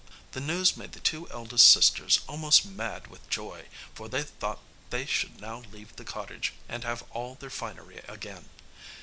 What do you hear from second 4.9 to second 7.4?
should now leave the cottage, and have all